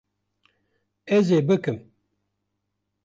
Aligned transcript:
Ez 1.15 1.25
ê 1.37 1.39
bikim 1.47 1.77